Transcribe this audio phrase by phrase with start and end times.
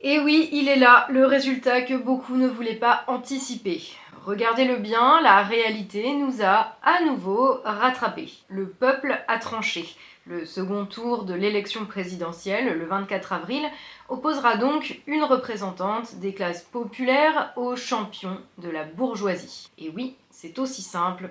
[0.00, 3.82] Et oui, il est là, le résultat que beaucoup ne voulaient pas anticiper.
[4.24, 8.32] Regardez-le bien, la réalité nous a à nouveau rattrapés.
[8.48, 9.96] Le peuple a tranché.
[10.24, 13.62] Le second tour de l'élection présidentielle, le 24 avril,
[14.08, 19.68] opposera donc une représentante des classes populaires aux champions de la bourgeoisie.
[19.78, 21.30] Et oui, c'est aussi simple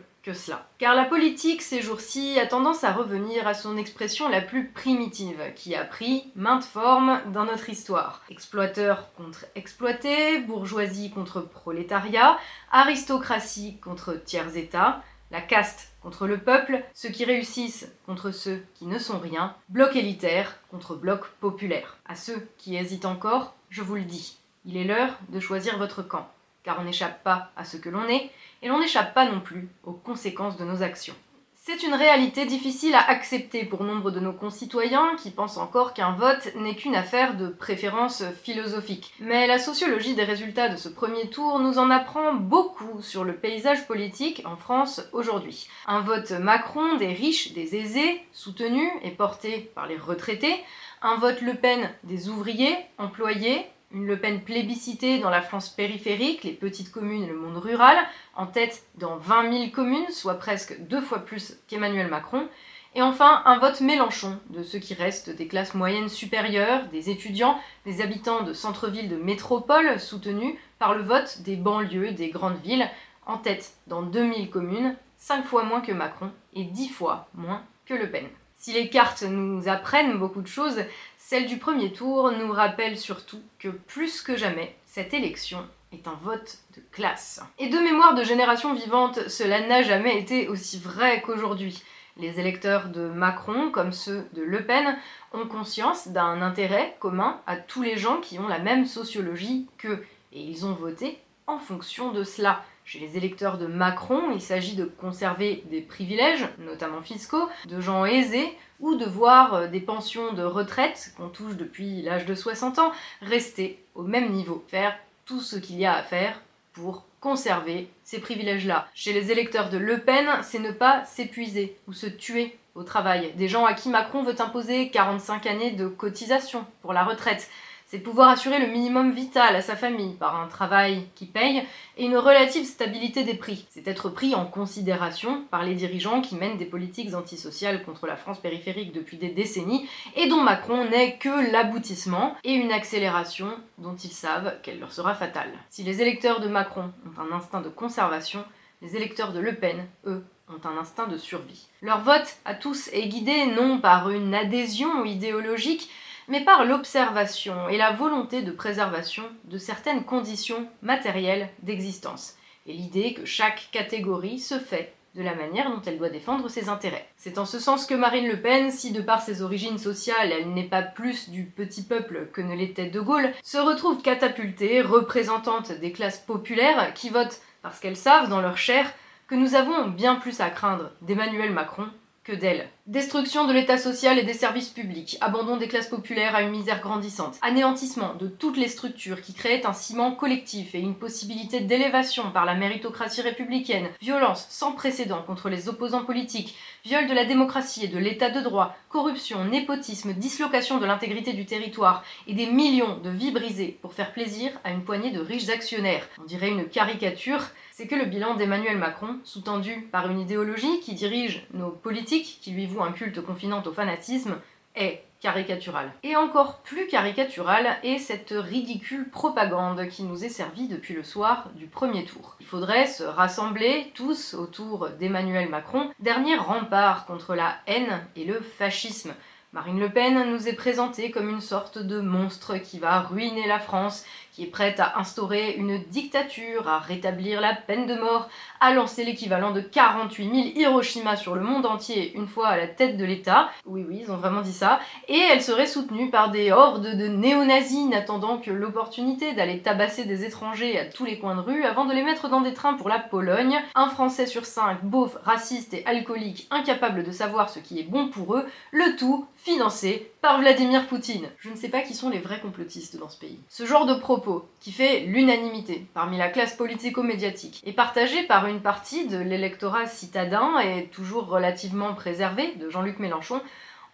[0.78, 5.41] Car la politique ces jours-ci a tendance à revenir à son expression la plus primitive,
[5.55, 8.21] qui a pris maintes formes dans notre histoire.
[8.30, 12.38] Exploiteur contre exploité, bourgeoisie contre prolétariat,
[12.71, 15.02] aristocratie contre tiers-état,
[15.32, 19.96] la caste contre le peuple, ceux qui réussissent contre ceux qui ne sont rien, bloc
[19.96, 21.98] élitaire contre bloc populaire.
[22.05, 26.02] À ceux qui hésitent encore, je vous le dis, il est l'heure de choisir votre
[26.02, 26.30] camp,
[26.67, 28.30] car on n'échappe pas à ce que l'on est,
[28.62, 31.16] et l'on n'échappe pas non plus aux conséquences de nos actions.
[31.55, 36.12] C'est une réalité difficile à accepter pour nombre de nos concitoyens qui pensent encore qu'un
[36.12, 39.13] vote n'est qu'une affaire de préférence philosophique.
[39.21, 43.34] Mais la sociologie des résultats de ce premier tour nous en apprend beaucoup sur le
[43.34, 45.70] paysage politique en France aujourd'hui.
[45.88, 50.62] Un vote Macron des riches, des aisés, soutenu et porté par les retraités,
[51.01, 56.43] un vote Le Pen des ouvriers, employés, une Le Pen plébiscitée dans la France périphérique,
[56.43, 57.98] les petites communes et le monde rural,
[58.35, 62.48] en tête dans 20 000 communes, soit presque deux fois plus qu'Emmanuel Macron.
[62.96, 67.59] Et enfin, un vote Mélenchon, de ceux qui restent des classes moyennes supérieures, des étudiants,
[67.85, 72.90] des habitants de centre-ville de métropole, soutenus par le vote des banlieues des grandes villes,
[73.25, 77.94] en tête dans 2000 communes, 5 fois moins que Macron et 10 fois moins que
[77.94, 78.28] Le Pen.
[78.59, 80.84] Si les cartes nous apprennent beaucoup de choses,
[81.18, 85.63] celle du premier tour nous rappelle surtout que plus que jamais, cette élection
[85.94, 87.40] est un vote de classe.
[87.59, 91.84] Et de mémoire de génération vivante, cela n'a jamais été aussi vrai qu'aujourd'hui.
[92.18, 94.97] Les électeurs de Macron, comme ceux de Le Pen,
[95.34, 100.03] ont conscience d'un intérêt commun à tous les gens qui ont la même sociologie qu'eux,
[100.34, 102.63] et ils ont voté en fonction de cela.
[102.88, 108.06] Chez les électeurs de Macron, il s'agit de conserver des privilèges, notamment fiscaux, de gens
[108.06, 112.79] aisés, ou de voir euh, des pensions de retraite qu'on touche depuis l'âge de 60
[112.79, 116.39] ans rester au même niveau, faire tout ce qu'il y a à faire
[116.72, 118.88] pour conserver ces privilèges-là.
[118.94, 123.34] Chez les électeurs de Le Pen, c'est ne pas s'épuiser ou se tuer au travail.
[123.35, 127.50] Des gens à qui Macron veut imposer 45 années de cotisation pour la retraite
[127.87, 131.63] c'est pouvoir assurer le minimum vital à sa famille par un travail qui paye
[131.95, 133.65] et une relative stabilité des prix.
[133.69, 138.17] C'est être pris en considération par les dirigeants qui mènent des politiques antisociales contre la
[138.17, 139.87] France périphérique depuis des décennies
[140.17, 145.15] et dont Macron n'est que l'aboutissement et une accélération dont ils savent qu'elle leur sera
[145.15, 145.53] fatale.
[145.69, 148.43] Si les électeurs de Macron ont un instinct de conservation,
[148.81, 151.67] les électeurs de Le Pen, eux, ont un instinct de survie.
[151.81, 155.89] Leur vote à tous est guidé non par une adhésion idéologique,
[156.27, 163.13] mais par l'observation et la volonté de préservation de certaines conditions matérielles d'existence, et l'idée
[163.13, 167.07] que chaque catégorie se fait de la manière dont elle doit défendre ses intérêts.
[167.17, 170.53] C'est en ce sens que Marine Le Pen, si de par ses origines sociales elle
[170.53, 175.71] n'est pas plus du petit peuple que ne l'était De Gaulle, se retrouve catapultée, représentante
[175.71, 178.93] des classes populaires qui votent parce qu'elles savent dans leur chair
[179.27, 181.87] que nous avons bien plus à craindre d'Emmanuel Macron
[182.23, 182.69] que d'elle.
[182.87, 186.79] Destruction de l'état social et des services publics, abandon des classes populaires à une misère
[186.79, 192.31] grandissante, anéantissement de toutes les structures qui créaient un ciment collectif et une possibilité d'élévation
[192.31, 196.55] par la méritocratie républicaine, violence sans précédent contre les opposants politiques,
[196.85, 201.45] viol de la démocratie et de l'état de droit, corruption, népotisme, dislocation de l'intégrité du
[201.45, 205.49] territoire et des millions de vies brisées pour faire plaisir à une poignée de riches
[205.49, 206.07] actionnaires.
[206.21, 207.43] On dirait une caricature,
[207.73, 212.51] c'est que le bilan d'Emmanuel Macron, sous-tendu par une idéologie qui dirige nos politiques, qui
[212.51, 214.38] lui un culte confinant au fanatisme,
[214.75, 215.91] est caricatural.
[216.03, 221.49] Et encore plus caricatural est cette ridicule propagande qui nous est servie depuis le soir
[221.55, 222.35] du premier tour.
[222.39, 228.39] Il faudrait se rassembler tous autour d'Emmanuel Macron, dernier rempart contre la haine et le
[228.39, 229.13] fascisme.
[229.53, 233.59] Marine Le Pen nous est présentée comme une sorte de monstre qui va ruiner la
[233.59, 234.05] France,
[234.37, 238.29] qui est prête à instaurer une dictature, à rétablir la peine de mort,
[238.59, 242.67] à lancer l'équivalent de 48 000 Hiroshima sur le monde entier une fois à la
[242.67, 243.49] tête de l'État.
[243.66, 244.79] Oui, oui, ils ont vraiment dit ça.
[245.07, 250.23] Et elle serait soutenue par des hordes de néo-nazis n'attendant que l'opportunité d'aller tabasser des
[250.23, 252.90] étrangers à tous les coins de rue avant de les mettre dans des trains pour
[252.90, 253.57] la Pologne.
[253.73, 258.10] Un Français sur cinq, beauf, raciste et alcoolique, incapable de savoir ce qui est bon
[258.10, 261.30] pour eux, le tout financé par Vladimir Poutine.
[261.40, 263.40] Je ne sais pas qui sont les vrais complotistes dans ce pays.
[263.48, 264.27] Ce genre de propos,
[264.60, 270.60] qui fait l'unanimité parmi la classe politico-médiatique, est partagé par une partie de l'électorat citadin
[270.60, 273.42] et toujours relativement préservé de Jean-Luc Mélenchon,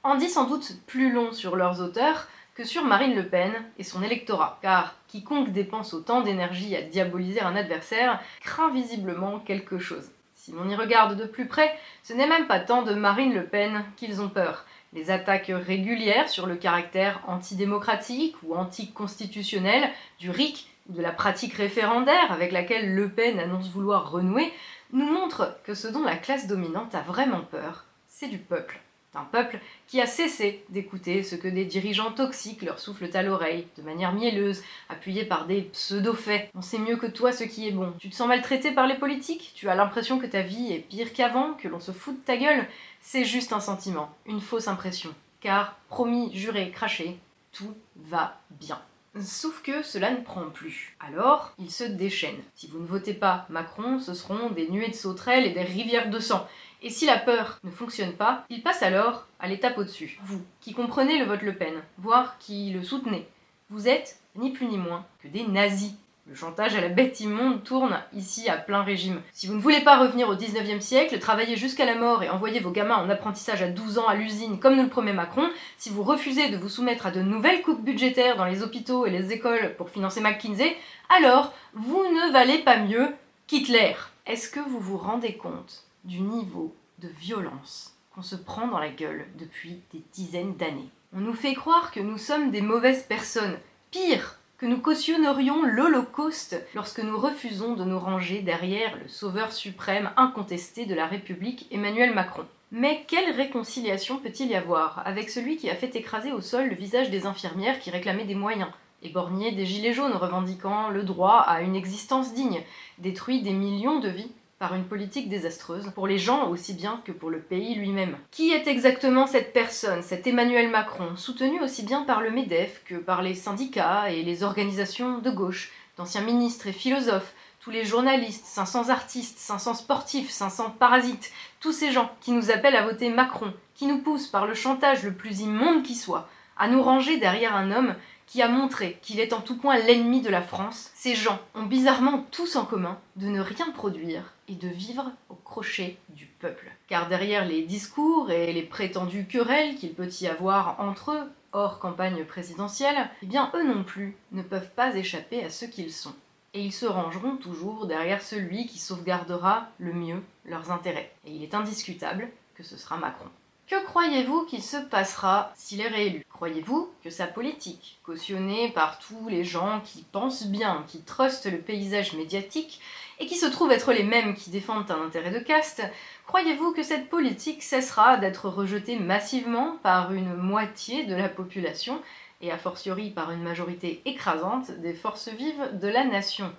[0.03, 3.83] en dit sans doute plus long sur leurs auteurs que sur Marine Le Pen et
[3.83, 10.09] son électorat, car quiconque dépense autant d'énergie à diaboliser un adversaire craint visiblement quelque chose.
[10.35, 13.45] Si l'on y regarde de plus près, ce n'est même pas tant de Marine Le
[13.45, 14.65] Pen qu'ils ont peur.
[14.93, 22.31] Les attaques régulières sur le caractère antidémocratique ou anticonstitutionnel du RIC de la pratique référendaire
[22.31, 24.53] avec laquelle Le Pen annonce vouloir renouer
[24.91, 28.79] nous montrent que ce dont la classe dominante a vraiment peur, c'est du peuple
[29.15, 33.67] un peuple qui a cessé d'écouter ce que des dirigeants toxiques leur soufflent à l'oreille,
[33.77, 36.49] de manière mielleuse, appuyée par des pseudo-faits.
[36.55, 37.93] On sait mieux que toi ce qui est bon.
[37.99, 39.51] Tu te sens maltraité par les politiques?
[39.55, 42.37] Tu as l'impression que ta vie est pire qu'avant, que l'on se fout de ta
[42.37, 42.67] gueule?
[43.01, 45.13] C'est juste un sentiment, une fausse impression.
[45.41, 47.17] Car, promis, juré, craché,
[47.51, 48.81] tout va bien.
[49.21, 50.95] Sauf que cela ne prend plus.
[50.99, 52.41] Alors, il se déchaîne.
[52.55, 56.09] Si vous ne votez pas Macron, ce seront des nuées de sauterelles et des rivières
[56.09, 56.47] de sang.
[56.85, 60.19] Et si la peur ne fonctionne pas, il passe alors à l'étape au-dessus.
[60.23, 63.25] Vous, qui comprenez le vote Le Pen, voire qui le soutenez,
[63.69, 65.93] vous êtes ni plus ni moins que des nazis.
[66.27, 69.21] Le chantage à la bête immonde tourne ici à plein régime.
[69.31, 72.59] Si vous ne voulez pas revenir au 19e siècle, travailler jusqu'à la mort et envoyer
[72.59, 75.89] vos gamins en apprentissage à 12 ans à l'usine comme nous le promet Macron, si
[75.89, 79.31] vous refusez de vous soumettre à de nouvelles coupes budgétaires dans les hôpitaux et les
[79.31, 80.75] écoles pour financer McKinsey,
[81.17, 83.07] alors vous ne valez pas mieux
[83.47, 83.95] qu'Hitler.
[84.25, 88.89] Est-ce que vous vous rendez compte du niveau de violence qu'on se prend dans la
[88.89, 90.89] gueule depuis des dizaines d'années.
[91.15, 93.57] On nous fait croire que nous sommes des mauvaises personnes,
[93.91, 100.11] pire, que nous cautionnerions l'Holocauste lorsque nous refusons de nous ranger derrière le sauveur suprême
[100.15, 102.45] incontesté de la République, Emmanuel Macron.
[102.71, 106.75] Mais quelle réconciliation peut-il y avoir avec celui qui a fait écraser au sol le
[106.75, 108.71] visage des infirmières qui réclamaient des moyens,
[109.03, 112.63] éborgné des gilets jaunes revendiquant le droit à une existence digne,
[112.97, 114.31] détruit des millions de vies
[114.63, 118.15] par une politique désastreuse, pour les gens aussi bien que pour le pays lui-même.
[118.31, 122.95] Qui est exactement cette personne, cet Emmanuel Macron, soutenu aussi bien par le MEDEF que
[122.95, 128.45] par les syndicats et les organisations de gauche, d'anciens ministres et philosophes, tous les journalistes,
[128.45, 133.53] 500 artistes, 500 sportifs, 500 parasites, tous ces gens qui nous appellent à voter Macron,
[133.75, 137.53] qui nous poussent par le chantage le plus immonde qui soit, à nous ranger derrière
[137.53, 137.95] un homme
[138.27, 141.63] qui a montré qu'il est en tout point l'ennemi de la France, ces gens ont
[141.63, 146.71] bizarrement tous en commun de ne rien produire et de vivre au crochet du peuple.
[146.87, 151.79] Car derrière les discours et les prétendues querelles qu'il peut y avoir entre eux, hors
[151.79, 156.15] campagne présidentielle, eh bien eux non plus ne peuvent pas échapper à ce qu'ils sont.
[156.53, 161.11] Et ils se rangeront toujours derrière celui qui sauvegardera le mieux leurs intérêts.
[161.25, 163.29] Et il est indiscutable que ce sera Macron.
[163.69, 166.25] Que croyez-vous qu'il se passera s'il est réélu?
[166.29, 171.59] Croyez-vous que sa politique, cautionnée par tous les gens qui pensent bien, qui trustent le
[171.59, 172.81] paysage médiatique,
[173.19, 175.81] et qui se trouvent être les mêmes qui défendent un intérêt de caste,
[176.27, 182.01] croyez-vous que cette politique cessera d'être rejetée massivement par une moitié de la population,
[182.41, 186.53] et a fortiori par une majorité écrasante des forces vives de la nation?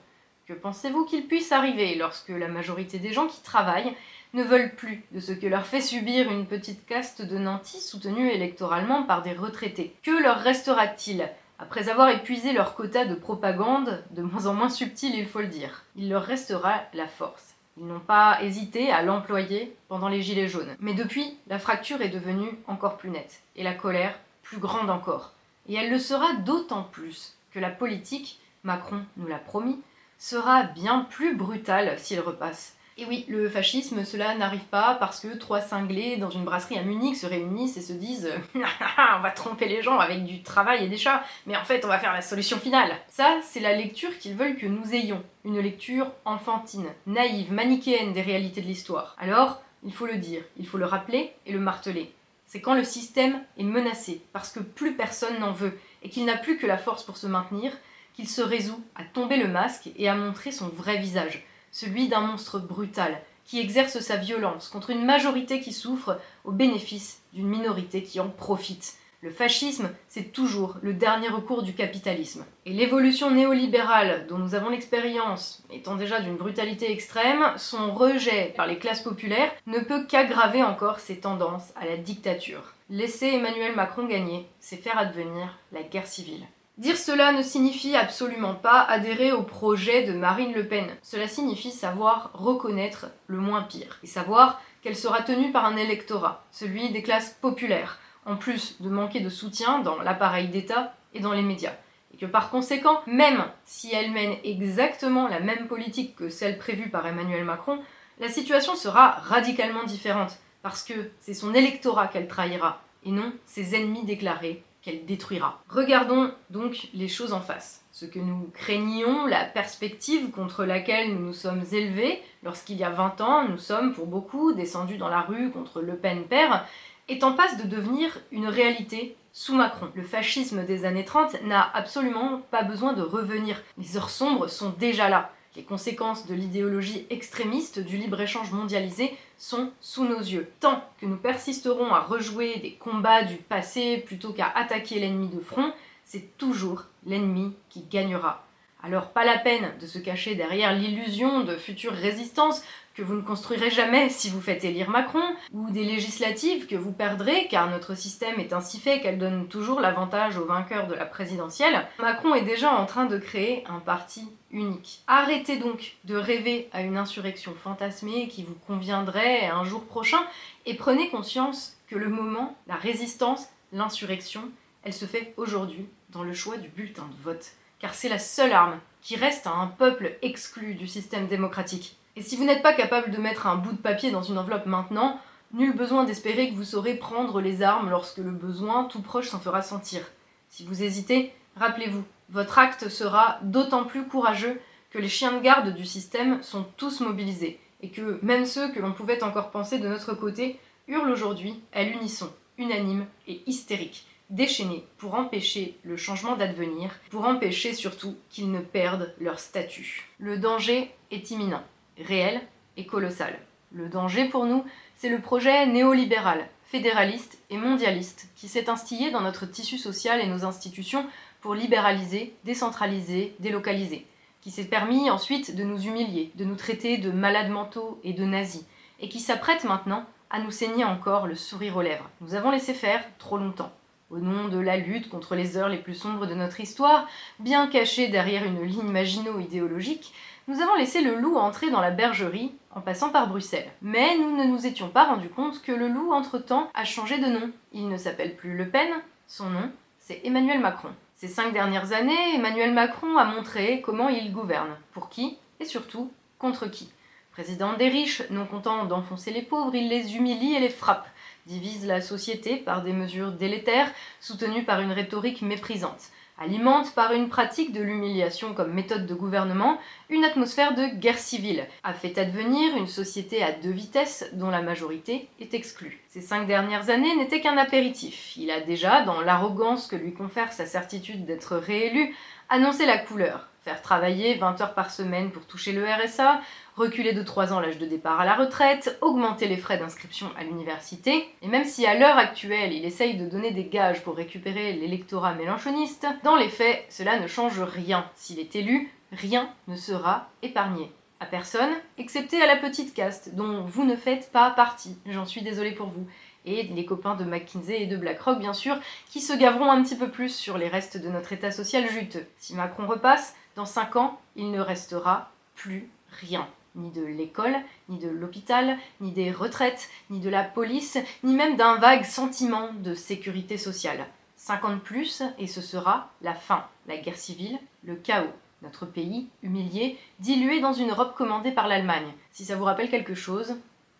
[0.46, 3.94] Que pensez-vous qu'il puisse arriver lorsque la majorité des gens qui travaillent
[4.34, 8.30] ne veulent plus de ce que leur fait subir une petite caste de nantis soutenue
[8.30, 9.94] électoralement par des retraités.
[10.02, 11.28] Que leur restera-t-il
[11.58, 15.46] après avoir épuisé leur quota de propagande, de moins en moins subtil il faut le
[15.46, 15.84] dire?
[15.96, 17.54] Il leur restera la force.
[17.78, 20.76] Ils n'ont pas hésité à l'employer pendant les Gilets jaunes.
[20.80, 25.32] Mais depuis, la fracture est devenue encore plus nette, et la colère plus grande encore.
[25.68, 29.80] Et elle le sera d'autant plus que la politique, Macron nous l'a promis,
[30.18, 32.76] sera bien plus brutale s'il repasse.
[32.96, 36.82] Et oui, le fascisme, cela n'arrive pas parce que trois cinglés dans une brasserie à
[36.82, 40.88] Munich se réunissent et se disent On va tromper les gens avec du travail et
[40.88, 42.92] des chats, mais en fait on va faire la solution finale.
[43.08, 45.24] Ça, c'est la lecture qu'ils veulent que nous ayons.
[45.44, 49.16] Une lecture enfantine, naïve, manichéenne des réalités de l'histoire.
[49.18, 52.12] Alors, il faut le dire, il faut le rappeler et le marteler.
[52.46, 56.36] C'est quand le système est menacé, parce que plus personne n'en veut, et qu'il n'a
[56.36, 57.72] plus que la force pour se maintenir,
[58.14, 61.44] qu'il se résout à tomber le masque et à montrer son vrai visage
[61.74, 67.20] celui d'un monstre brutal, qui exerce sa violence contre une majorité qui souffre au bénéfice
[67.32, 68.94] d'une minorité qui en profite.
[69.22, 72.44] Le fascisme, c'est toujours le dernier recours du capitalisme.
[72.64, 78.66] Et l'évolution néolibérale dont nous avons l'expérience, étant déjà d'une brutalité extrême, son rejet par
[78.66, 82.74] les classes populaires ne peut qu'aggraver encore ces tendances à la dictature.
[82.88, 86.46] Laisser Emmanuel Macron gagner, c'est faire advenir la guerre civile.
[86.76, 90.88] Dire cela ne signifie absolument pas adhérer au projet de Marine Le Pen.
[91.02, 96.44] Cela signifie savoir reconnaître le moins pire et savoir qu'elle sera tenue par un électorat,
[96.50, 101.32] celui des classes populaires, en plus de manquer de soutien dans l'appareil d'État et dans
[101.32, 101.76] les médias.
[102.12, 106.90] Et que par conséquent, même si elle mène exactement la même politique que celle prévue
[106.90, 107.78] par Emmanuel Macron,
[108.18, 113.76] la situation sera radicalement différente, parce que c'est son électorat qu'elle trahira, et non ses
[113.76, 115.62] ennemis déclarés qu'elle détruira.
[115.68, 117.82] Regardons donc les choses en face.
[117.90, 122.90] Ce que nous craignions, la perspective contre laquelle nous nous sommes élevés lorsqu'il y a
[122.90, 126.66] 20 ans, nous sommes pour beaucoup descendus dans la rue contre Le Pen père,
[127.08, 129.90] est en passe de devenir une réalité sous Macron.
[129.94, 133.62] Le fascisme des années 30 n'a absolument pas besoin de revenir.
[133.78, 135.30] Les heures sombres sont déjà là.
[135.56, 140.50] Les conséquences de l'idéologie extrémiste du libre-échange mondialisé sont sous nos yeux.
[140.58, 145.38] Tant que nous persisterons à rejouer des combats du passé plutôt qu'à attaquer l'ennemi de
[145.38, 145.72] front,
[146.04, 148.44] c'est toujours l'ennemi qui gagnera.
[148.82, 152.62] Alors pas la peine de se cacher derrière l'illusion de futures résistances
[152.94, 156.92] que vous ne construirez jamais si vous faites élire Macron, ou des législatives que vous
[156.92, 161.04] perdrez car notre système est ainsi fait qu'elle donne toujours l'avantage aux vainqueurs de la
[161.04, 161.86] présidentielle.
[161.98, 165.02] Macron est déjà en train de créer un parti unique.
[165.08, 170.24] Arrêtez donc de rêver à une insurrection fantasmée qui vous conviendrait un jour prochain
[170.66, 174.42] et prenez conscience que le moment, la résistance, l'insurrection,
[174.84, 178.52] elle se fait aujourd'hui dans le choix du bulletin de vote car c'est la seule
[178.52, 181.98] arme qui reste à un peuple exclu du système démocratique.
[182.16, 184.66] Et si vous n'êtes pas capable de mettre un bout de papier dans une enveloppe
[184.66, 185.20] maintenant,
[185.52, 189.40] nul besoin d'espérer que vous saurez prendre les armes lorsque le besoin tout proche s'en
[189.40, 190.02] fera sentir.
[190.48, 195.74] Si vous hésitez, rappelez-vous, votre acte sera d'autant plus courageux que les chiens de garde
[195.74, 199.88] du système sont tous mobilisés, et que même ceux que l'on pouvait encore penser de
[199.88, 206.90] notre côté hurlent aujourd'hui à l'unisson, unanime et hystérique déchaînés pour empêcher le changement d'advenir,
[207.10, 210.08] pour empêcher surtout qu'ils ne perdent leur statut.
[210.18, 211.62] Le danger est imminent,
[211.98, 212.40] réel
[212.76, 213.38] et colossal.
[213.72, 214.64] Le danger pour nous,
[214.96, 220.26] c'est le projet néolibéral, fédéraliste et mondialiste qui s'est instillé dans notre tissu social et
[220.26, 221.06] nos institutions
[221.40, 224.06] pour libéraliser, décentraliser, délocaliser,
[224.40, 228.24] qui s'est permis ensuite de nous humilier, de nous traiter de malades mentaux et de
[228.24, 228.64] nazis,
[229.00, 232.10] et qui s'apprête maintenant à nous saigner encore le sourire aux lèvres.
[232.20, 233.72] Nous avons laissé faire trop longtemps
[234.10, 237.08] au nom de la lutte contre les heures les plus sombres de notre histoire,
[237.40, 240.12] bien cachée derrière une ligne magino-idéologique,
[240.48, 243.70] nous avons laissé le loup entrer dans la bergerie en passant par Bruxelles.
[243.82, 247.26] Mais nous ne nous étions pas rendu compte que le loup, entre-temps, a changé de
[247.26, 247.50] nom.
[247.72, 248.90] Il ne s'appelle plus Le Pen,
[249.26, 250.90] son nom, c'est Emmanuel Macron.
[251.16, 256.10] Ces cinq dernières années, Emmanuel Macron a montré comment il gouverne, pour qui et surtout
[256.38, 256.90] contre qui?
[257.32, 261.08] Président des riches, non content d'enfoncer les pauvres, il les humilie et les frappe
[261.46, 267.28] divise la société par des mesures délétères soutenues par une rhétorique méprisante, alimente par une
[267.28, 269.78] pratique de l'humiliation comme méthode de gouvernement
[270.10, 274.62] une atmosphère de guerre civile, a fait advenir une société à deux vitesses dont la
[274.62, 276.02] majorité est exclue.
[276.08, 278.36] Ces cinq dernières années n'étaient qu'un apéritif.
[278.36, 282.14] Il a déjà, dans l'arrogance que lui confère sa certitude d'être réélu,
[282.48, 286.40] annoncé la couleur, faire travailler 20 heures par semaine pour toucher le RSA,
[286.76, 290.44] reculer de 3 ans l'âge de départ à la retraite, augmenter les frais d'inscription à
[290.44, 294.72] l'université, et même si à l'heure actuelle il essaye de donner des gages pour récupérer
[294.72, 298.10] l'électorat mélanchoniste, dans les faits, cela ne change rien.
[298.16, 300.90] S'il est élu, rien ne sera épargné.
[301.20, 305.42] À personne, excepté à la petite caste, dont vous ne faites pas partie, j'en suis
[305.42, 306.06] désolée pour vous
[306.46, 308.76] et les copains de McKinsey et de BlackRock bien sûr,
[309.08, 312.26] qui se gaveront un petit peu plus sur les restes de notre état social juteux.
[312.36, 315.88] Si Macron repasse, dans 5 ans, il ne restera plus
[316.20, 317.56] rien ni de l'école,
[317.88, 322.72] ni de l'hôpital, ni des retraites, ni de la police, ni même d'un vague sentiment
[322.72, 324.06] de sécurité sociale.
[324.36, 328.32] 50 plus, et ce sera la fin, la guerre civile, le chaos.
[328.62, 332.12] Notre pays, humilié, dilué dans une Europe commandée par l'Allemagne.
[332.32, 333.56] Si ça vous rappelle quelque chose,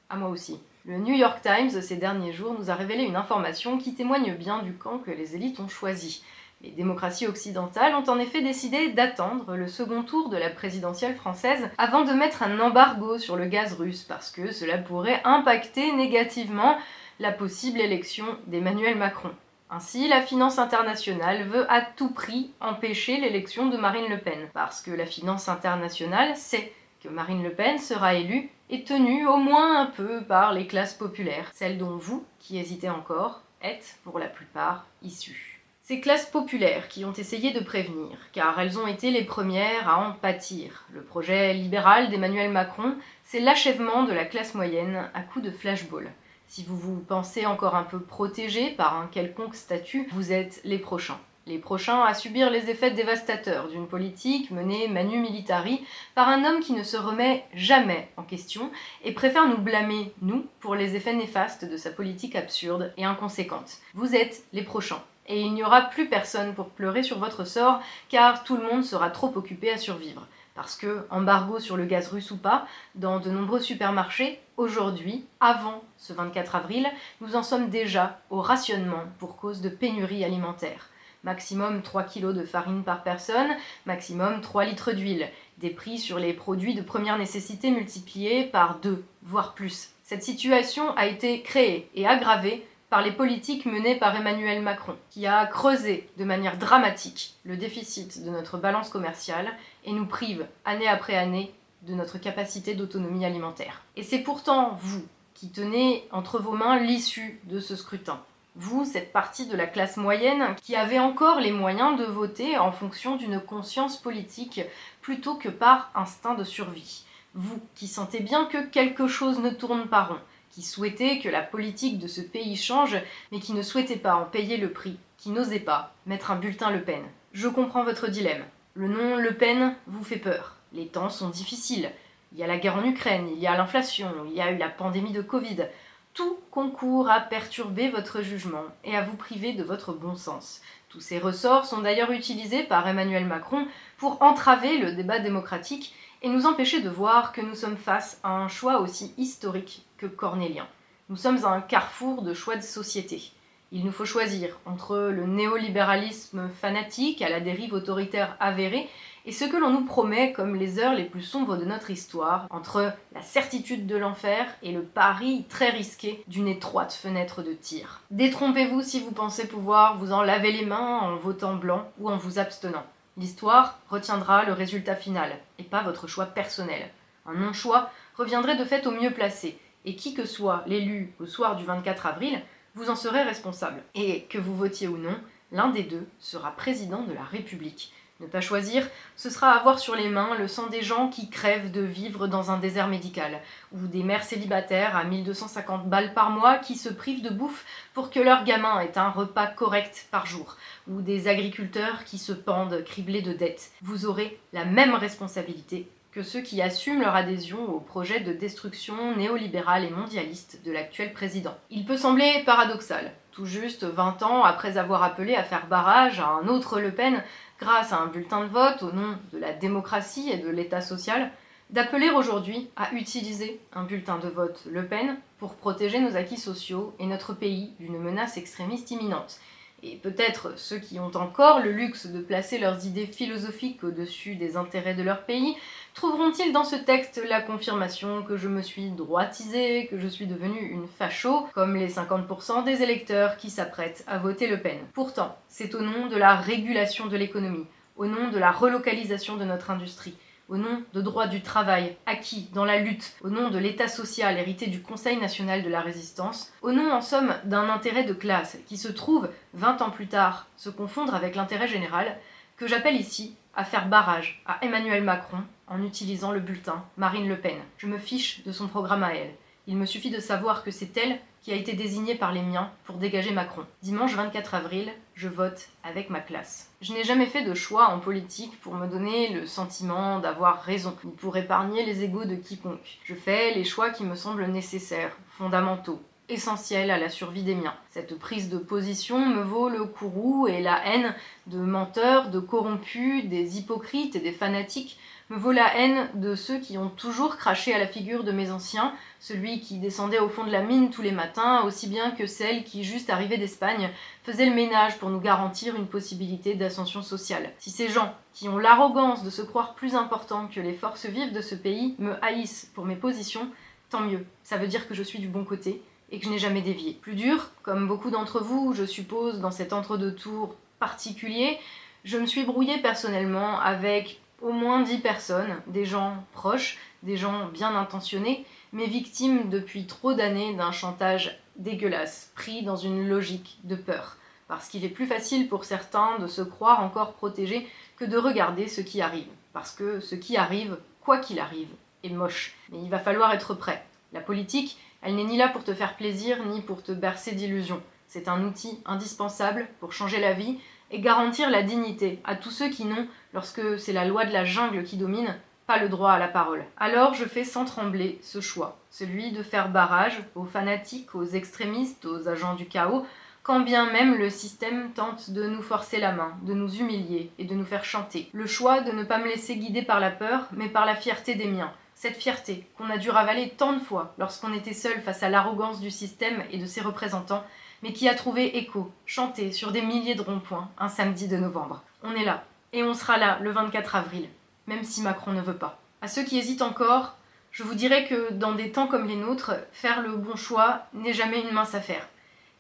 [0.09, 0.59] à moi aussi.
[0.87, 4.63] Le New York Times, ces derniers jours, nous a révélé une information qui témoigne bien
[4.63, 6.23] du camp que les élites ont choisi.
[6.65, 11.69] Les démocraties occidentales ont en effet décidé d'attendre le second tour de la présidentielle française
[11.77, 16.79] avant de mettre un embargo sur le gaz russe parce que cela pourrait impacter négativement
[17.21, 19.33] la possible élection d'Emmanuel Macron.
[19.69, 24.81] Ainsi, la finance internationale veut à tout prix empêcher l'élection de Marine Le Pen, parce
[24.81, 29.83] que la finance internationale sait que Marine Le Pen sera élue et tenue au moins
[29.83, 34.29] un peu par les classes populaires, celles dont vous, qui hésitez encore, êtes pour la
[34.29, 35.54] plupart issus.
[35.87, 39.99] Ces classes populaires qui ont essayé de prévenir, car elles ont été les premières à
[39.99, 40.87] en pâtir.
[40.95, 46.11] Le projet libéral d'Emmanuel Macron, c'est l'achèvement de la classe moyenne à coup de flashball.
[46.47, 50.79] Si vous vous pensez encore un peu protégé par un quelconque statut, vous êtes les
[50.79, 51.21] prochains.
[51.47, 56.61] Les prochains à subir les effets dévastateurs d'une politique menée manu militari par un homme
[56.61, 58.71] qui ne se remet jamais en question
[59.05, 63.81] et préfère nous blâmer, nous, pour les effets néfastes de sa politique absurde et inconséquente.
[63.93, 67.81] Vous êtes les prochains et il n'y aura plus personne pour pleurer sur votre sort
[68.09, 70.27] car tout le monde sera trop occupé à survivre.
[70.55, 75.83] Parce que, embargo sur le gaz russe ou pas, dans de nombreux supermarchés, aujourd'hui, avant
[75.99, 76.87] ce 24 avril,
[77.21, 80.91] nous en sommes déjà au rationnement pour cause de pénurie alimentaire.
[81.25, 85.29] Maximum 3 kg de farine par personne, maximum 3 litres d'huile.
[85.59, 89.91] Des prix sur les produits de première nécessité multipliés par 2, voire plus.
[90.03, 95.27] Cette situation a été créée et aggravée par les politiques menées par Emmanuel Macron, qui
[95.27, 99.49] a creusé de manière dramatique le déficit de notre balance commerciale
[99.85, 103.83] et nous prive, année après année, de notre capacité d'autonomie alimentaire.
[103.97, 105.03] Et c'est pourtant vous
[105.35, 108.21] qui tenez entre vos mains l'issue de ce scrutin.
[108.55, 112.71] Vous, cette partie de la classe moyenne qui avez encore les moyens de voter en
[112.71, 114.61] fonction d'une conscience politique
[115.03, 117.03] plutôt que par instinct de survie.
[117.35, 120.21] Vous qui sentez bien que quelque chose ne tourne pas rond,
[120.55, 122.97] qui souhaitez que la politique de ce pays change,
[123.33, 126.71] mais qui ne souhaitez pas en payer le prix, qui n'osez pas mettre un bulletin
[126.71, 127.03] Le Pen.
[127.33, 128.45] Je comprends votre dilemme.
[128.75, 130.55] Le nom Le Pen vous fait peur.
[130.73, 131.91] Les temps sont difficiles.
[132.33, 134.57] Il y a la guerre en Ukraine, il y a l'inflation, il y a eu
[134.57, 135.67] la pandémie de Covid.
[136.13, 140.61] Tout concourt à perturber votre jugement et à vous priver de votre bon sens.
[140.89, 146.29] Tous ces ressorts sont d'ailleurs utilisés par Emmanuel Macron pour entraver le débat démocratique et
[146.29, 150.67] nous empêcher de voir que nous sommes face à un choix aussi historique cornélien.
[151.09, 153.33] Nous sommes à un carrefour de choix de société.
[153.73, 158.89] Il nous faut choisir entre le néolibéralisme fanatique à la dérive autoritaire avérée
[159.27, 162.47] et ce que l'on nous promet comme les heures les plus sombres de notre histoire,
[162.51, 168.03] entre la certitude de l'enfer et le pari très risqué d'une étroite fenêtre de tir.
[168.11, 172.17] Détrompez-vous si vous pensez pouvoir vous en laver les mains en votant blanc ou en
[172.17, 172.85] vous abstenant.
[173.17, 176.91] L'histoire retiendra le résultat final, et pas votre choix personnel.
[177.27, 181.57] Un non-choix reviendrait de fait au mieux placé, et qui que soit l'élu au soir
[181.57, 182.41] du 24 avril,
[182.75, 183.83] vous en serez responsable.
[183.95, 185.17] Et que vous votiez ou non,
[185.53, 187.93] l'un des deux sera président de la République.
[188.21, 191.73] Ne pas choisir, ce sera avoir sur les mains le sang des gens qui crèvent
[191.73, 193.41] de vivre dans un désert médical,
[193.73, 198.11] ou des mères célibataires à 1250 balles par mois qui se privent de bouffe pour
[198.11, 200.57] que leur gamin ait un repas correct par jour,
[200.89, 203.73] ou des agriculteurs qui se pendent criblés de dettes.
[203.83, 209.17] Vous aurez la même responsabilité que ceux qui assument leur adhésion au projet de destruction
[209.17, 211.57] néolibérale et mondialiste de l'actuel président.
[211.71, 216.29] Il peut sembler paradoxal, tout juste 20 ans après avoir appelé à faire barrage à
[216.29, 217.21] un autre Le Pen
[217.59, 221.33] grâce à un bulletin de vote au nom de la démocratie et de l'État social,
[221.71, 226.95] d'appeler aujourd'hui à utiliser un bulletin de vote Le Pen pour protéger nos acquis sociaux
[227.01, 229.41] et notre pays d'une menace extrémiste imminente.
[229.87, 234.57] Et peut-être ceux qui ont encore le luxe de placer leurs idées philosophiques au-dessus des
[234.57, 235.57] intérêts de leur pays
[235.93, 240.59] Trouveront-ils dans ce texte la confirmation que je me suis droitisée, que je suis devenue
[240.59, 244.79] une facho, comme les 50% des électeurs qui s'apprêtent à voter Le Pen?
[244.95, 247.67] Pourtant, c'est au nom de la régulation de l'économie,
[247.97, 250.17] au nom de la relocalisation de notre industrie,
[250.49, 254.39] au nom de droits du travail acquis dans la lutte, au nom de l'État social
[254.39, 258.59] hérité du Conseil national de la résistance, au nom en somme d'un intérêt de classe
[258.67, 262.19] qui se trouve, 20 ans plus tard, se confondre avec l'intérêt général,
[262.57, 267.39] que j'appelle ici à faire barrage à Emmanuel Macron en utilisant le bulletin Marine Le
[267.39, 267.57] Pen.
[267.79, 269.35] Je me fiche de son programme à elle.
[269.67, 272.71] Il me suffit de savoir que c'est elle qui a été désignée par les miens
[272.85, 273.65] pour dégager Macron.
[273.83, 276.71] Dimanche 24 avril, je vote avec ma classe.
[276.83, 280.95] Je n'ai jamais fait de choix en politique pour me donner le sentiment d'avoir raison,
[281.05, 282.99] ni pour épargner les égaux de quiconque.
[283.05, 287.75] Je fais les choix qui me semblent nécessaires, fondamentaux, essentiel à la survie des miens.
[287.91, 291.15] Cette prise de position me vaut le courroux et la haine
[291.47, 294.99] de menteurs, de corrompus, des hypocrites et des fanatiques,
[295.31, 298.51] me vaut la haine de ceux qui ont toujours craché à la figure de mes
[298.51, 302.27] anciens, celui qui descendait au fond de la mine tous les matins, aussi bien que
[302.27, 303.91] celle qui, juste arrivée d'Espagne,
[304.23, 307.53] faisait le ménage pour nous garantir une possibilité d'ascension sociale.
[307.59, 311.33] Si ces gens, qui ont l'arrogance de se croire plus importants que les forces vives
[311.33, 313.49] de ce pays, me haïssent pour mes positions,
[313.89, 315.83] tant mieux, ça veut dire que je suis du bon côté,
[316.15, 316.93] et que je n'ai jamais dévié.
[316.93, 321.59] Plus dur, comme beaucoup d'entre vous, je suppose, dans cet entre-deux tours particulier,
[322.05, 327.49] je me suis brouillée personnellement avec au moins dix personnes, des gens proches, des gens
[327.49, 333.75] bien intentionnés, mais victimes depuis trop d'années d'un chantage dégueulasse, pris dans une logique de
[333.75, 334.17] peur.
[334.47, 338.69] Parce qu'il est plus facile pour certains de se croire encore protégés que de regarder
[338.69, 339.27] ce qui arrive.
[339.53, 341.71] Parce que ce qui arrive, quoi qu'il arrive,
[342.05, 342.55] est moche.
[342.71, 343.85] Mais il va falloir être prêt.
[344.13, 347.83] La politique, elle n'est ni là pour te faire plaisir, ni pour te bercer d'illusions.
[348.09, 350.59] C'est un outil indispensable pour changer la vie
[350.91, 354.45] et garantir la dignité à tous ceux qui n'ont, lorsque c'est la loi de la
[354.45, 355.37] jungle qui domine,
[355.67, 356.65] pas le droit à la parole.
[356.79, 362.07] Alors je fais sans trembler ce choix, celui de faire barrage aux fanatiques, aux extrémistes,
[362.07, 363.05] aux agents du chaos,
[363.43, 367.45] quand bien même le système tente de nous forcer la main, de nous humilier et
[367.45, 368.31] de nous faire chanter.
[368.33, 371.35] Le choix de ne pas me laisser guider par la peur, mais par la fierté
[371.35, 375.23] des miens, cette fierté qu'on a dû ravaler tant de fois lorsqu'on était seul face
[375.23, 377.45] à l'arrogance du système et de ses représentants,
[377.83, 381.83] mais qui a trouvé écho, chanté sur des milliers de ronds-points un samedi de novembre.
[382.03, 384.29] On est là, et on sera là le 24 avril,
[384.67, 385.79] même si Macron ne veut pas.
[386.03, 387.17] À ceux qui hésitent encore,
[387.51, 391.13] je vous dirais que dans des temps comme les nôtres, faire le bon choix n'est
[391.13, 392.09] jamais une mince affaire.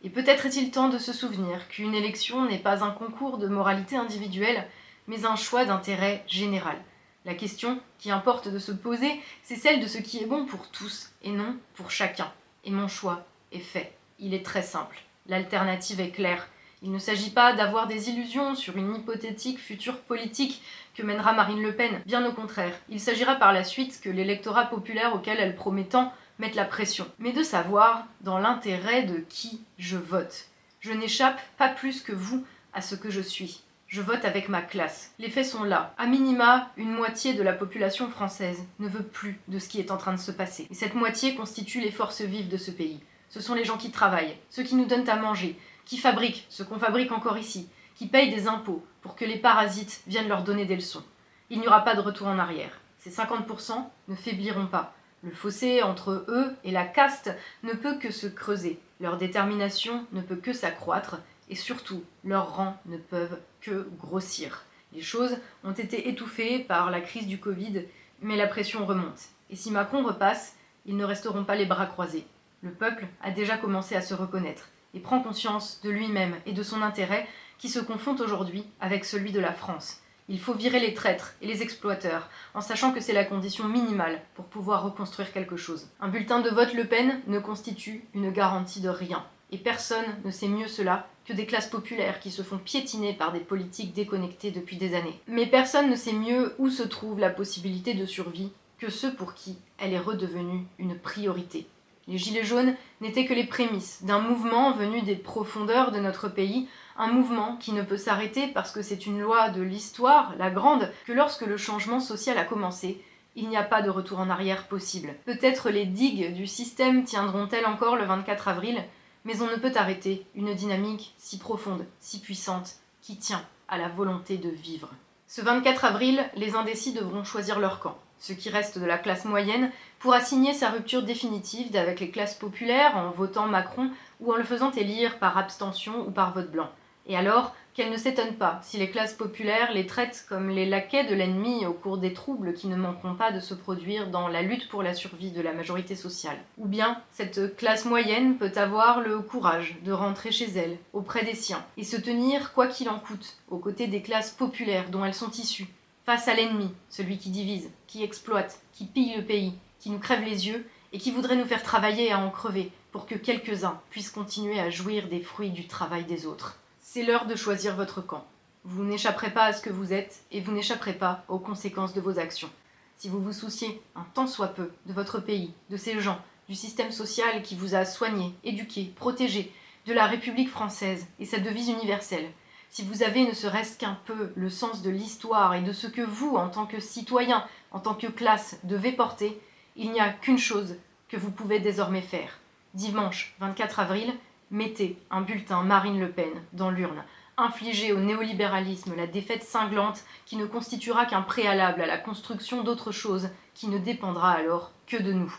[0.05, 3.97] Et peut-être est-il temps de se souvenir qu'une élection n'est pas un concours de moralité
[3.97, 4.69] individuelle,
[5.09, 6.77] mais un choix d'intérêt général.
[7.25, 10.69] La question qui importe de se poser, c'est celle de ce qui est bon pour
[10.69, 12.31] tous et non pour chacun.
[12.65, 13.97] Et mon choix est fait.
[14.19, 15.03] Il est très simple.
[15.27, 16.49] L'alternative est claire.
[16.83, 20.63] Il ne s'agit pas d'avoir des illusions sur une hypothétique future politique
[20.95, 22.79] que mènera Marine Le Pen, bien au contraire.
[22.91, 27.07] Il s'agira par la suite que l'électorat populaire auquel elle promet tant mette la pression,
[27.19, 30.47] mais de savoir dans l'intérêt de qui je vote.
[30.81, 33.64] Je n'échappe pas plus que vous à ce que je suis.
[33.95, 35.13] Je vote avec ma classe.
[35.21, 35.95] Les faits sont là.
[35.99, 39.93] À minima, une moitié de la population française ne veut plus de ce qui est
[39.93, 40.67] en train de se passer.
[40.69, 42.99] Et cette moitié constitue les forces vives de ce pays.
[43.29, 46.65] Ce sont les gens qui travaillent, ceux qui nous donnent à manger, qui fabriquent ce
[46.65, 50.65] qu'on fabrique encore ici, qui payent des impôts pour que les parasites viennent leur donner
[50.67, 51.05] des leçons.
[51.49, 52.81] Il n'y aura pas de retour en arrière.
[52.99, 53.75] Ces 50%
[54.09, 54.93] ne faibliront pas.
[55.23, 58.81] Le fossé entre eux et la caste ne peut que se creuser.
[58.99, 64.65] Leur détermination ne peut que s'accroître et surtout, leurs rangs ne peuvent que grossir.
[64.93, 67.85] Les choses ont été étouffées par la crise du Covid,
[68.21, 69.29] mais la pression remonte.
[69.51, 72.27] Et si Macron repasse, ils ne resteront pas les bras croisés.
[72.63, 76.63] Le peuple a déjà commencé à se reconnaître et prend conscience de lui-même et de
[76.63, 77.27] son intérêt
[77.59, 80.01] qui se confond aujourd'hui avec celui de la France.
[80.29, 84.23] Il faut virer les traîtres et les exploiteurs, en sachant que c'est la condition minimale
[84.35, 85.91] pour pouvoir reconstruire quelque chose.
[86.01, 89.27] Un bulletin de vote Le Pen ne constitue une garantie de rien.
[89.51, 93.33] Et personne ne sait mieux cela que des classes populaires qui se font piétiner par
[93.33, 95.19] des politiques déconnectées depuis des années.
[95.27, 99.35] Mais personne ne sait mieux où se trouve la possibilité de survie que ceux pour
[99.35, 101.67] qui elle est redevenue une priorité.
[102.07, 106.69] Les Gilets jaunes n'étaient que les prémices d'un mouvement venu des profondeurs de notre pays,
[106.99, 110.93] un mouvement qui ne peut s'arrêter parce que c'est une loi de l'histoire, la grande,
[111.07, 113.01] que lorsque le changement social a commencé,
[113.37, 115.15] il n'y a pas de retour en arrière possible.
[115.25, 118.85] Peut-être les digues du système tiendront-elles encore le 24 avril,
[119.25, 123.89] mais on ne peut arrêter une dynamique si profonde, si puissante, qui tient à la
[123.89, 124.91] volonté de vivre.
[125.29, 129.27] Ce 24 avril, les indécis devront choisir leur camp ce qui reste de la classe
[129.27, 134.37] moyenne, pourra signer sa rupture définitive avec les classes populaires en votant Macron ou en
[134.37, 136.71] le faisant élire par abstention ou par vote blanc.
[137.07, 141.05] Et alors, qu'elle ne s'étonne pas si les classes populaires les traitent comme les laquais
[141.05, 144.43] de l'ennemi au cours des troubles qui ne manqueront pas de se produire dans la
[144.43, 146.39] lutte pour la survie de la majorité sociale.
[146.59, 151.35] Ou bien, cette classe moyenne peut avoir le courage de rentrer chez elle, auprès des
[151.35, 155.13] siens, et se tenir, quoi qu'il en coûte, aux côtés des classes populaires dont elles
[155.13, 155.69] sont issues,
[156.07, 160.25] face à l'ennemi, celui qui divise, qui exploite, qui pille le pays, qui nous crève
[160.25, 164.11] les yeux et qui voudrait nous faire travailler à en crever pour que quelques-uns puissent
[164.11, 166.61] continuer à jouir des fruits du travail des autres.
[166.95, 168.25] C'est l'heure de choisir votre camp.
[168.63, 172.01] Vous n'échapperez pas à ce que vous êtes et vous n'échapperez pas aux conséquences de
[172.01, 172.51] vos actions.
[172.99, 176.55] Si vous vous souciez un tant soit peu de votre pays, de ces gens, du
[176.55, 179.53] système social qui vous a soigné, éduqué, protégé,
[179.87, 182.31] de la République française et sa devise universelle,
[182.71, 186.01] si vous avez ne serait-ce qu'un peu le sens de l'histoire et de ce que
[186.01, 189.37] vous, en tant que citoyen, en tant que classe, devez porter,
[189.75, 190.77] il n'y a qu'une chose
[191.09, 192.39] que vous pouvez désormais faire.
[192.75, 194.15] Dimanche 24 avril,
[194.51, 197.05] mettez un bulletin Marine Le Pen dans l'urne.
[197.37, 202.93] Infligez au néolibéralisme la défaite cinglante qui ne constituera qu'un préalable à la construction d'autre
[202.93, 205.35] chose qui ne dépendra alors que de nous.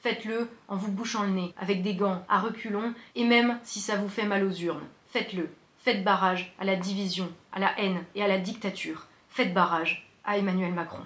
[0.00, 3.96] Faites-le en vous bouchant le nez, avec des gants, à reculons, et même si ça
[3.96, 4.86] vous fait mal aux urnes.
[5.08, 9.06] Faites-le Faites barrage à la division, à la haine et à la dictature.
[9.28, 11.04] Faites barrage à Emmanuel Macron.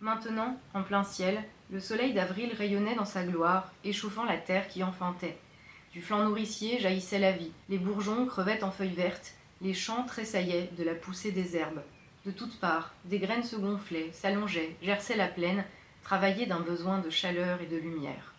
[0.00, 4.82] Maintenant, en plein ciel, le soleil d'avril rayonnait dans sa gloire, échauffant la terre qui
[4.84, 5.36] enfantait.
[5.98, 10.70] Du flanc nourricier jaillissait la vie, les bourgeons crevaient en feuilles vertes, les champs tressaillaient
[10.78, 11.82] de la poussée des herbes.
[12.24, 15.64] De toutes parts, des graines se gonflaient, s'allongeaient, gerçaient la plaine,
[16.04, 18.32] travaillaient d'un besoin de chaleur et de lumière.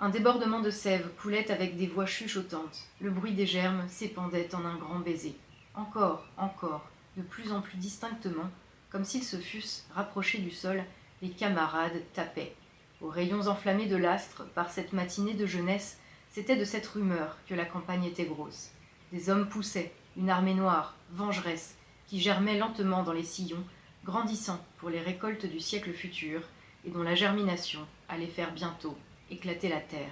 [0.00, 2.88] Un débordement de sève coulait avec des voix chuchotantes.
[3.00, 5.36] Le bruit des germes s'épandait en un grand baiser.
[5.76, 8.50] Encore, encore, de plus en plus distinctement,
[8.90, 10.82] comme s'ils se fussent rapprochés du sol,
[11.22, 12.56] les camarades tapaient.
[13.00, 16.00] Aux rayons enflammés de l'astre, par cette matinée de jeunesse,
[16.34, 18.72] c'était de cette rumeur que la campagne était grosse.
[19.12, 21.76] Des hommes poussaient, une armée noire, vengeresse,
[22.08, 23.62] qui germait lentement dans les sillons,
[24.04, 26.42] grandissant pour les récoltes du siècle futur,
[26.84, 28.98] et dont la germination allait faire bientôt
[29.30, 30.10] éclater la terre.